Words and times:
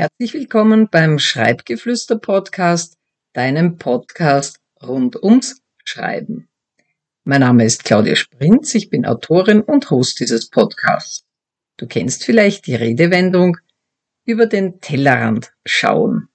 Herzlich 0.00 0.32
willkommen 0.32 0.88
beim 0.88 1.18
Schreibgeflüster 1.18 2.20
Podcast, 2.20 2.96
deinem 3.32 3.78
Podcast 3.78 4.60
rund 4.80 5.20
ums 5.20 5.60
Schreiben. 5.82 6.48
Mein 7.24 7.40
Name 7.40 7.64
ist 7.64 7.82
Claudia 7.82 8.14
Sprinz, 8.14 8.76
ich 8.76 8.90
bin 8.90 9.04
Autorin 9.04 9.60
und 9.60 9.90
Host 9.90 10.20
dieses 10.20 10.50
Podcasts. 10.50 11.24
Du 11.78 11.88
kennst 11.88 12.22
vielleicht 12.22 12.68
die 12.68 12.76
Redewendung 12.76 13.56
über 14.24 14.46
den 14.46 14.78
Tellerrand 14.78 15.52
schauen. 15.66 16.28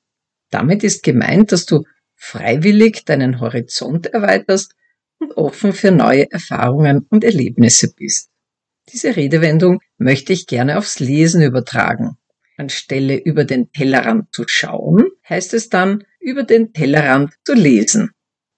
Damit 0.49 0.83
ist 0.83 1.01
gemeint, 1.01 1.53
dass 1.53 1.65
du 1.65 1.85
freiwillig 2.17 3.05
deinen 3.05 3.39
Horizont 3.39 4.07
erweiterst 4.07 4.75
und 5.19 5.37
offen 5.37 5.71
für 5.71 5.91
neue 5.91 6.29
Erfahrungen 6.29 7.07
und 7.09 7.23
Erlebnisse 7.23 7.93
bist. 7.93 8.29
Diese 8.91 9.15
Redewendung 9.15 9.79
möchte 9.97 10.33
ich 10.33 10.47
gerne 10.47 10.77
aufs 10.77 10.99
Lesen 10.99 11.41
übertragen. 11.41 12.17
Anstelle 12.57 13.17
über 13.17 13.45
den 13.45 13.71
Tellerrand 13.71 14.33
zu 14.33 14.43
schauen, 14.47 15.07
heißt 15.27 15.53
es 15.53 15.69
dann 15.69 16.03
über 16.19 16.43
den 16.43 16.73
Tellerrand 16.73 17.33
zu 17.45 17.53
lesen. 17.53 18.11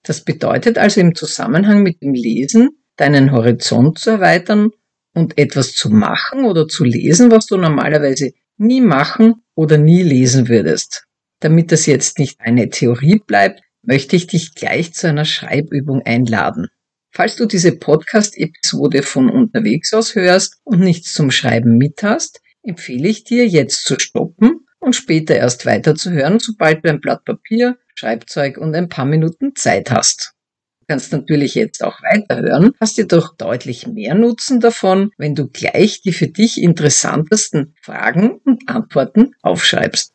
Das 0.04 0.24
bedeutet 0.24 0.78
also 0.78 1.02
im 1.02 1.16
Zusammenhang 1.16 1.82
mit 1.82 2.02
dem 2.02 2.14
Lesen 2.14 2.70
deinen 2.98 3.32
Horizont 3.32 4.00
zu 4.00 4.12
erweitern 4.12 4.72
und 5.14 5.38
etwas 5.38 5.74
zu 5.74 5.90
machen 5.90 6.46
oder 6.46 6.68
zu 6.68 6.84
lesen, 6.84 7.32
was 7.32 7.46
du 7.48 7.58
normalerweise 7.58 8.32
nie 8.58 8.82
machen 8.82 9.36
oder 9.56 9.78
nie 9.78 10.04
lesen 10.04 10.48
würdest. 10.48 11.06
Damit 11.40 11.72
das 11.72 11.86
jetzt 11.86 12.20
nicht 12.20 12.40
eine 12.42 12.70
Theorie 12.70 13.20
bleibt, 13.26 13.62
möchte 13.82 14.16
ich 14.16 14.28
dich 14.28 14.56
gleich 14.56 14.94
zu 14.94 15.08
einer 15.08 15.26
Schreibübung 15.26 16.02
einladen. 16.04 16.68
Falls 17.12 17.36
du 17.36 17.46
diese 17.46 17.72
Podcast-Episode 17.72 19.04
von 19.04 19.30
unterwegs 19.30 19.94
aus 19.94 20.16
hörst 20.16 20.58
und 20.64 20.82
nichts 20.82 21.14
zum 21.14 21.32
Schreiben 21.32 21.78
mit 21.78 22.04
hast, 22.04 22.42
empfehle 22.66 23.08
ich 23.08 23.24
dir, 23.24 23.48
jetzt 23.48 23.86
zu 23.86 24.00
stoppen 24.00 24.66
und 24.80 24.96
später 24.96 25.36
erst 25.36 25.66
weiterzuhören, 25.66 26.40
sobald 26.40 26.86
du 26.86 26.90
ein 26.90 27.02
Blatt 27.02 27.26
Papier, 27.26 27.78
Schreibzeug 27.96 28.58
und 28.58 28.76
ein 28.76 28.90
paar 28.90 29.06
Minuten 29.06 29.56
Zeit 29.56 29.92
hast. 29.92 30.34
Du 30.82 30.94
kannst 30.94 31.12
natürlich 31.12 31.56
jetzt 31.56 31.84
auch 31.84 32.02
weiterhören, 32.04 32.72
hast 32.80 32.98
jedoch 32.98 33.36
deutlich 33.36 33.88
mehr 33.88 34.14
Nutzen 34.14 34.60
davon, 34.60 35.12
wenn 35.18 35.34
du 35.34 35.48
gleich 35.48 36.02
die 36.02 36.14
für 36.14 36.28
dich 36.28 36.62
interessantesten 36.62 37.74
Fragen 37.82 38.40
und 38.46 38.70
Antworten 38.70 39.32
aufschreibst. 39.42 40.15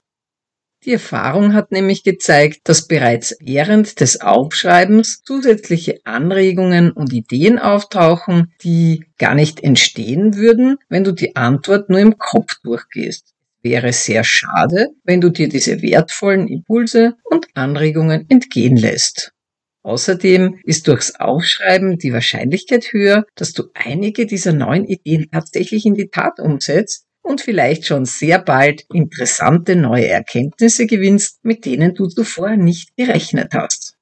Die 0.86 0.94
Erfahrung 0.94 1.52
hat 1.52 1.72
nämlich 1.72 2.04
gezeigt, 2.04 2.60
dass 2.64 2.88
bereits 2.88 3.36
während 3.40 4.00
des 4.00 4.22
Aufschreibens 4.22 5.20
zusätzliche 5.22 6.00
Anregungen 6.04 6.90
und 6.90 7.12
Ideen 7.12 7.58
auftauchen, 7.58 8.54
die 8.62 9.04
gar 9.18 9.34
nicht 9.34 9.62
entstehen 9.62 10.36
würden, 10.36 10.78
wenn 10.88 11.04
du 11.04 11.12
die 11.12 11.36
Antwort 11.36 11.90
nur 11.90 12.00
im 12.00 12.16
Kopf 12.16 12.54
durchgehst. 12.62 13.34
Wäre 13.60 13.92
sehr 13.92 14.24
schade, 14.24 14.88
wenn 15.04 15.20
du 15.20 15.28
dir 15.28 15.50
diese 15.50 15.82
wertvollen 15.82 16.48
Impulse 16.48 17.16
und 17.24 17.46
Anregungen 17.52 18.24
entgehen 18.30 18.78
lässt. 18.78 19.32
Außerdem 19.82 20.60
ist 20.64 20.88
durchs 20.88 21.14
Aufschreiben 21.16 21.98
die 21.98 22.14
Wahrscheinlichkeit 22.14 22.92
höher, 22.92 23.26
dass 23.34 23.52
du 23.52 23.64
einige 23.74 24.24
dieser 24.24 24.54
neuen 24.54 24.86
Ideen 24.86 25.28
tatsächlich 25.30 25.84
in 25.84 25.94
die 25.94 26.08
Tat 26.08 26.38
umsetzt 26.38 27.06
und 27.30 27.40
vielleicht 27.40 27.86
schon 27.86 28.04
sehr 28.04 28.40
bald 28.40 28.84
interessante 28.92 29.76
neue 29.76 30.08
Erkenntnisse 30.08 30.86
gewinnst, 30.86 31.44
mit 31.44 31.64
denen 31.64 31.94
du 31.94 32.08
zuvor 32.08 32.56
nicht 32.56 32.96
gerechnet 32.96 33.54
hast. 33.54 33.96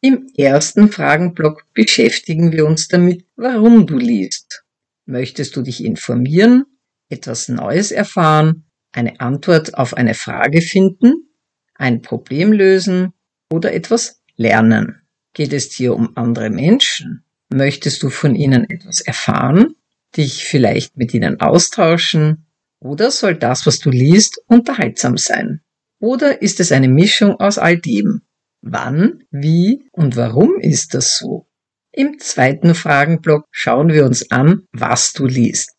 Im 0.00 0.30
ersten 0.36 0.90
Fragenblock 0.90 1.64
beschäftigen 1.74 2.52
wir 2.52 2.64
uns 2.64 2.86
damit, 2.86 3.26
warum 3.34 3.86
du 3.86 3.98
liest. 3.98 4.64
Möchtest 5.04 5.56
du 5.56 5.62
dich 5.62 5.84
informieren, 5.84 6.64
etwas 7.08 7.48
Neues 7.48 7.90
erfahren, 7.90 8.64
eine 8.92 9.20
Antwort 9.20 9.74
auf 9.74 9.94
eine 9.94 10.14
Frage 10.14 10.62
finden, 10.62 11.28
ein 11.74 12.02
Problem 12.02 12.52
lösen 12.52 13.12
oder 13.52 13.74
etwas 13.74 14.22
lernen? 14.36 15.02
Geht 15.34 15.52
es 15.52 15.70
dir 15.70 15.94
um 15.94 16.16
andere 16.16 16.50
Menschen? 16.50 17.24
Möchtest 17.52 18.02
du 18.04 18.10
von 18.10 18.36
ihnen 18.36 18.70
etwas 18.70 19.00
erfahren, 19.00 19.74
dich 20.16 20.44
vielleicht 20.44 20.96
mit 20.96 21.12
ihnen 21.14 21.40
austauschen, 21.40 22.46
oder 22.80 23.10
soll 23.10 23.34
das, 23.36 23.66
was 23.66 23.78
du 23.78 23.90
liest, 23.90 24.40
unterhaltsam 24.46 25.16
sein? 25.16 25.60
Oder 26.00 26.42
ist 26.42 26.60
es 26.60 26.72
eine 26.72 26.88
Mischung 26.88 27.36
aus 27.38 27.58
all 27.58 27.78
dem? 27.78 28.22
Wann, 28.62 29.24
wie 29.30 29.88
und 29.92 30.16
warum 30.16 30.58
ist 30.58 30.94
das 30.94 31.18
so? 31.18 31.46
Im 31.92 32.18
zweiten 32.18 32.74
Fragenblock 32.74 33.46
schauen 33.50 33.88
wir 33.88 34.04
uns 34.04 34.30
an, 34.30 34.62
was 34.72 35.12
du 35.12 35.26
liest. 35.26 35.76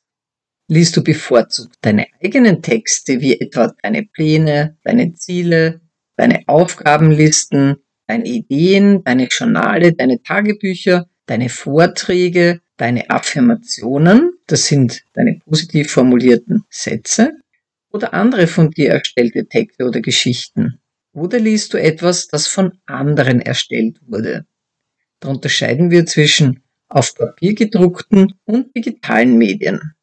Liest 0.67 0.95
du 0.95 1.03
bevorzugt 1.03 1.75
deine 1.81 2.07
eigenen 2.23 2.61
Texte, 2.61 3.21
wie 3.21 3.39
etwa 3.39 3.73
deine 3.81 4.03
Pläne, 4.03 4.77
deine 4.83 5.13
Ziele, 5.13 5.81
deine 6.17 6.43
Aufgabenlisten, 6.47 7.77
deine 8.07 8.25
Ideen, 8.25 9.03
deine 9.03 9.27
Journale, 9.27 9.93
deine 9.93 10.21
Tagebücher, 10.21 11.07
deine 11.25 11.49
Vorträge, 11.49 12.61
deine 12.81 13.11
Affirmationen, 13.11 14.39
das 14.47 14.65
sind 14.65 15.03
deine 15.13 15.39
positiv 15.45 15.91
formulierten 15.91 16.65
Sätze, 16.71 17.33
oder 17.91 18.15
andere 18.15 18.47
von 18.47 18.71
dir 18.71 18.89
erstellte 18.89 19.47
Texte 19.47 19.85
oder 19.85 20.01
Geschichten. 20.01 20.79
Oder 21.13 21.37
liest 21.37 21.75
du 21.75 21.77
etwas, 21.77 22.27
das 22.27 22.47
von 22.47 22.79
anderen 22.87 23.39
erstellt 23.39 23.99
wurde. 24.07 24.47
Da 25.19 25.29
unterscheiden 25.29 25.91
wir 25.91 26.07
zwischen 26.07 26.63
auf 26.87 27.13
Papier 27.13 27.53
gedruckten 27.53 28.33
und 28.45 28.75
digitalen 28.75 29.37
Medien. 29.37 29.93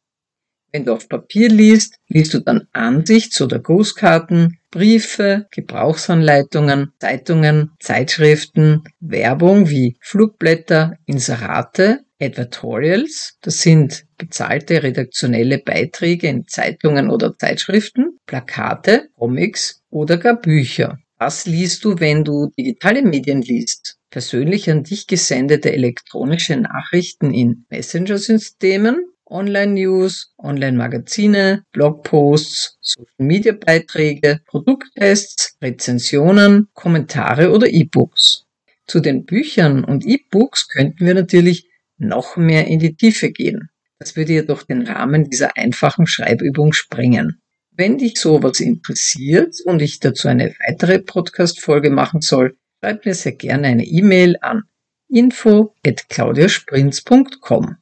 Wenn 0.71 0.85
du 0.85 0.93
auf 0.93 1.09
Papier 1.09 1.49
liest, 1.49 1.95
liest 2.07 2.33
du 2.33 2.39
dann 2.39 2.67
Ansichts- 2.71 3.41
oder 3.41 3.59
Grußkarten, 3.59 4.57
Briefe, 4.71 5.47
Gebrauchsanleitungen, 5.51 6.93
Zeitungen, 6.99 7.71
Zeitschriften, 7.81 8.83
Werbung 9.01 9.69
wie 9.69 9.97
Flugblätter, 9.99 10.95
Inserate, 11.05 12.05
Advertorials, 12.21 13.37
das 13.41 13.61
sind 13.61 14.05
bezahlte 14.17 14.83
redaktionelle 14.83 15.59
Beiträge 15.59 16.27
in 16.27 16.47
Zeitungen 16.47 17.09
oder 17.09 17.37
Zeitschriften, 17.37 18.17
Plakate, 18.25 19.09
Comics 19.15 19.81
oder 19.89 20.17
gar 20.17 20.39
Bücher. 20.39 20.99
Was 21.17 21.45
liest 21.45 21.83
du, 21.85 21.99
wenn 21.99 22.23
du 22.23 22.51
digitale 22.57 23.01
Medien 23.01 23.41
liest? 23.41 23.97
Persönlich 24.09 24.69
an 24.69 24.83
dich 24.83 25.07
gesendete 25.07 25.71
elektronische 25.71 26.57
Nachrichten 26.57 27.33
in 27.33 27.65
Messenger-Systemen 27.69 29.09
Online-News, 29.29 30.33
Online-Magazine, 30.37 31.63
Blogposts, 31.71 32.77
Social-Media-Beiträge, 32.81 34.41
Produkttests, 34.47 35.55
Rezensionen, 35.61 36.67
Kommentare 36.73 37.51
oder 37.51 37.67
E-Books. 37.67 38.45
Zu 38.87 38.99
den 38.99 39.25
Büchern 39.25 39.83
und 39.83 40.05
E-Books 40.05 40.67
könnten 40.67 41.05
wir 41.05 41.13
natürlich 41.13 41.68
noch 41.99 42.37
mehr 42.37 42.67
in 42.67 42.79
die 42.79 42.95
Tiefe 42.95 43.31
gehen. 43.31 43.69
Das 43.99 44.15
würde 44.15 44.33
jedoch 44.33 44.63
den 44.63 44.87
Rahmen 44.87 45.29
dieser 45.29 45.57
einfachen 45.57 46.07
Schreibübung 46.07 46.73
sprengen. 46.73 47.41
Wenn 47.71 47.97
dich 47.97 48.17
sowas 48.17 48.59
interessiert 48.59 49.55
und 49.65 49.81
ich 49.81 49.99
dazu 49.99 50.27
eine 50.27 50.53
weitere 50.67 50.99
Podcast-Folge 50.99 51.89
machen 51.89 52.21
soll, 52.21 52.57
schreib 52.79 53.05
mir 53.05 53.13
sehr 53.13 53.33
gerne 53.33 53.67
eine 53.67 53.85
E-Mail 53.85 54.37
an 54.41 54.63
info 55.09 55.73
at 55.85 56.07
claudiasprinz.com. 56.09 57.77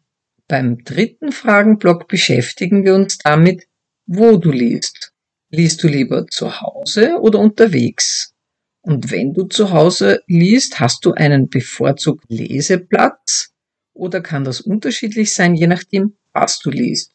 Beim 0.48 0.84
dritten 0.84 1.32
Fragenblock 1.32 2.08
beschäftigen 2.08 2.86
wir 2.86 2.96
uns 2.96 3.18
damit, 3.18 3.68
wo 4.06 4.38
du 4.38 4.52
liest. 4.52 5.14
Liest 5.50 5.84
du 5.84 5.88
lieber 5.88 6.28
zu 6.28 6.62
Hause 6.62 7.18
oder 7.20 7.40
unterwegs? 7.40 8.34
Und 8.82 9.12
wenn 9.12 9.34
du 9.34 9.44
zu 9.44 9.72
Hause 9.72 10.22
liest, 10.28 10.80
hast 10.80 11.06
du 11.06 11.14
einen 11.14 11.50
bevorzugten 11.50 12.38
Leseplatz? 12.38 13.54
Oder 13.98 14.22
kann 14.22 14.44
das 14.44 14.62
unterschiedlich 14.62 15.34
sein, 15.34 15.56
je 15.56 15.66
nachdem, 15.66 16.14
was 16.32 16.60
du 16.60 16.70
liest? 16.70 17.14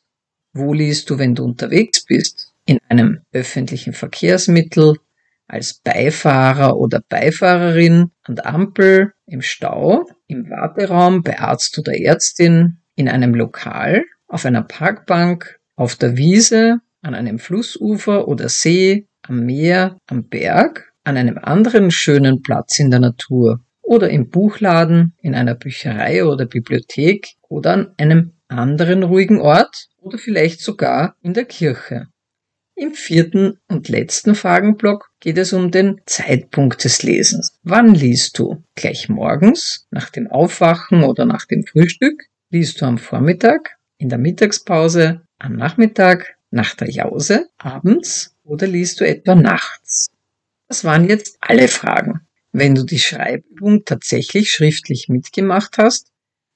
Wo 0.52 0.74
liest 0.74 1.08
du, 1.08 1.18
wenn 1.18 1.36
du 1.36 1.44
unterwegs 1.44 2.04
bist? 2.04 2.52
In 2.66 2.78
einem 2.88 3.20
öffentlichen 3.32 3.92
Verkehrsmittel, 3.92 4.96
als 5.46 5.74
Beifahrer 5.74 6.76
oder 6.76 7.00
Beifahrerin, 7.08 8.10
an 8.24 8.34
der 8.34 8.46
Ampel, 8.46 9.12
im 9.26 9.42
Stau, 9.42 10.06
im 10.26 10.50
Warteraum, 10.50 11.22
bei 11.22 11.38
Arzt 11.38 11.78
oder 11.78 11.96
Ärztin, 11.96 12.78
in 12.96 13.08
einem 13.08 13.34
Lokal, 13.34 14.04
auf 14.26 14.44
einer 14.44 14.62
Parkbank, 14.62 15.60
auf 15.76 15.94
der 15.94 16.16
Wiese, 16.16 16.78
an 17.00 17.14
einem 17.14 17.38
Flussufer 17.38 18.26
oder 18.26 18.48
See, 18.48 19.06
am 19.22 19.46
Meer, 19.46 19.98
am 20.06 20.28
Berg, 20.28 20.92
an 21.04 21.16
einem 21.16 21.38
anderen 21.38 21.92
schönen 21.92 22.42
Platz 22.42 22.78
in 22.80 22.90
der 22.90 23.00
Natur 23.00 23.60
oder 23.82 24.08
im 24.10 24.30
Buchladen, 24.30 25.14
in 25.20 25.34
einer 25.34 25.54
Bücherei 25.54 26.24
oder 26.24 26.46
Bibliothek 26.46 27.34
oder 27.48 27.72
an 27.72 27.94
einem 27.98 28.32
anderen 28.48 29.02
ruhigen 29.02 29.40
Ort 29.40 29.88
oder 29.98 30.18
vielleicht 30.18 30.60
sogar 30.60 31.16
in 31.20 31.34
der 31.34 31.44
Kirche. 31.44 32.06
Im 32.74 32.94
vierten 32.94 33.58
und 33.68 33.88
letzten 33.88 34.34
Fragenblock 34.34 35.10
geht 35.20 35.36
es 35.36 35.52
um 35.52 35.70
den 35.70 36.00
Zeitpunkt 36.06 36.84
des 36.84 37.02
Lesens. 37.02 37.58
Wann 37.62 37.94
liest 37.94 38.38
du? 38.38 38.64
Gleich 38.74 39.08
morgens, 39.08 39.86
nach 39.90 40.08
dem 40.10 40.26
Aufwachen 40.30 41.04
oder 41.04 41.26
nach 41.26 41.44
dem 41.44 41.64
Frühstück? 41.64 42.24
Liest 42.50 42.80
du 42.80 42.86
am 42.86 42.98
Vormittag, 42.98 43.76
in 43.98 44.08
der 44.08 44.18
Mittagspause, 44.18 45.22
am 45.38 45.56
Nachmittag, 45.56 46.36
nach 46.50 46.74
der 46.74 46.90
Jause, 46.90 47.48
abends 47.58 48.36
oder 48.42 48.66
liest 48.66 49.00
du 49.00 49.06
etwa 49.06 49.34
nachts? 49.34 50.08
Das 50.68 50.84
waren 50.84 51.08
jetzt 51.08 51.36
alle 51.40 51.68
Fragen. 51.68 52.26
Wenn 52.52 52.74
du 52.74 52.84
die 52.84 52.98
Schreibübung 52.98 53.84
tatsächlich 53.86 54.52
schriftlich 54.52 55.08
mitgemacht 55.08 55.78
hast, 55.78 56.12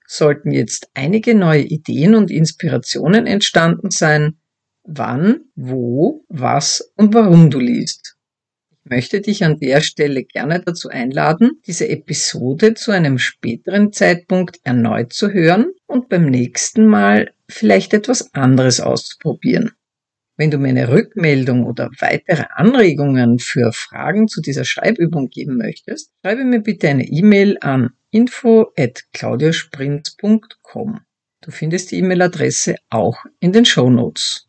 sollten 0.07 0.53
jetzt 0.53 0.91
einige 0.95 1.35
neue 1.35 1.63
Ideen 1.63 2.15
und 2.15 2.31
Inspirationen 2.31 3.27
entstanden 3.27 3.91
sein, 3.91 4.39
wann, 4.85 5.41
wo, 5.55 6.25
was 6.29 6.93
und 6.97 7.15
warum 7.15 7.51
du 7.51 7.59
liest. 7.59 8.17
Ich 8.71 8.91
möchte 8.91 9.21
dich 9.21 9.43
an 9.43 9.59
der 9.59 9.81
Stelle 9.81 10.23
gerne 10.23 10.61
dazu 10.61 10.91
einladen, 10.91 11.63
diese 11.67 11.89
Episode 11.89 12.75
zu 12.75 12.93
einem 12.93 13.19
späteren 13.19 13.93
Zeitpunkt 13.93 14.61
erneut 14.63 15.13
zu 15.13 15.33
hören 15.33 15.73
und 15.87 16.09
beim 16.09 16.27
nächsten 16.27 16.87
Mal 16.87 17.33
vielleicht 17.49 17.95
etwas 17.95 18.35
anderes 18.35 18.81
auszuprobieren. 18.81 19.73
Wenn 20.39 20.51
du 20.51 20.59
mir 20.59 20.69
eine 20.69 20.89
Rückmeldung 20.89 21.65
oder 21.65 21.89
weitere 21.99 22.45
Anregungen 22.55 23.39
für 23.39 23.73
Fragen 23.73 24.29
zu 24.29 24.43
dieser 24.43 24.67
Schreibübung 24.67 25.31
geben 25.31 25.57
möchtest, 25.57 26.13
schreibe 26.23 26.45
mir 26.45 26.61
bitte 26.61 26.91
eine 26.91 27.07
E-Mail 27.07 27.57
an 27.63 27.93
info@claudiasprint.com. 28.11 31.01
Du 31.41 31.51
findest 31.51 31.91
die 31.91 31.97
E-Mail-Adresse 31.99 32.77
auch 32.91 33.17
in 33.41 33.53
den 33.53 33.65
Show 33.65 33.89
Notes. 33.89 34.47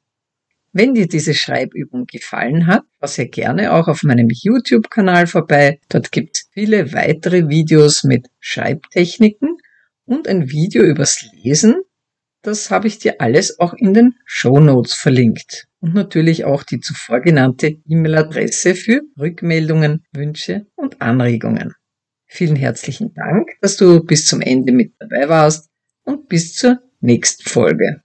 Wenn 0.74 0.94
dir 0.94 1.08
diese 1.08 1.34
Schreibübung 1.34 2.06
gefallen 2.06 2.68
hat, 2.68 2.84
schau 3.00 3.08
sehr 3.08 3.30
gerne 3.30 3.72
auch 3.74 3.88
auf 3.88 4.04
meinem 4.04 4.28
YouTube-Kanal 4.30 5.28
vorbei. 5.28 5.80
Dort 5.90 6.12
gibt 6.12 6.36
es 6.36 6.50
viele 6.52 6.92
weitere 6.92 7.48
Videos 7.48 8.04
mit 8.04 8.28
Schreibtechniken 8.40 9.58
und 10.06 10.28
ein 10.28 10.50
Video 10.50 10.84
übers 10.84 11.26
Lesen. 11.32 11.76
Das 12.48 12.72
habe 12.72 12.88
ich 12.88 12.98
dir 12.98 13.20
alles 13.20 13.60
auch 13.60 13.74
in 13.74 13.94
den 13.94 14.16
Show 14.24 14.62
Notes 14.62 14.94
verlinkt 14.94 15.68
und 15.82 15.94
natürlich 15.94 16.46
auch 16.46 16.64
die 16.64 16.80
zuvor 16.80 17.20
genannte 17.20 17.76
E-Mail-Adresse 17.86 18.74
für 18.74 19.02
Rückmeldungen, 19.20 20.06
Wünsche 20.14 20.66
und 20.76 21.02
Anregungen. 21.02 21.74
Vielen 22.26 22.56
herzlichen 22.56 23.14
Dank, 23.14 23.50
dass 23.60 23.76
du 23.76 24.02
bis 24.02 24.28
zum 24.28 24.40
Ende 24.40 24.72
mit 24.72 24.94
dabei 24.98 25.28
warst 25.28 25.70
und 26.06 26.30
bis 26.30 26.54
zur 26.54 26.80
nächsten 27.02 27.50
Folge. 27.50 28.02